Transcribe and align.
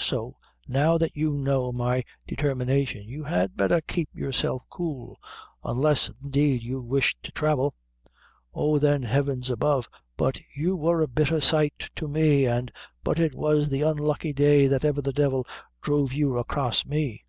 So 0.00 0.36
now 0.68 0.96
that 0.96 1.16
you 1.16 1.32
know 1.32 1.72
my 1.72 2.04
determination 2.24 3.08
you 3.08 3.24
had 3.24 3.56
betther 3.56 3.80
keep 3.80 4.08
yourself 4.14 4.62
cool, 4.70 5.18
unless, 5.64 6.08
indeed, 6.22 6.62
you 6.62 6.80
wish 6.80 7.16
to 7.24 7.32
thravel. 7.32 7.74
Oh, 8.54 8.78
then 8.78 9.02
heaven's 9.02 9.50
above, 9.50 9.88
but 10.16 10.38
you 10.54 10.76
wor 10.76 11.02
a 11.02 11.08
bitther 11.08 11.42
sight 11.42 11.90
to 11.96 12.06
me, 12.06 12.46
an' 12.46 12.68
but 13.02 13.18
it 13.18 13.34
was 13.34 13.70
the 13.70 13.82
unlucky 13.82 14.32
day 14.32 14.68
that 14.68 14.84
ever 14.84 15.02
the 15.02 15.12
divil 15.12 15.44
druv 15.82 16.12
you 16.12 16.38
acrass 16.38 16.86
me!" 16.86 17.24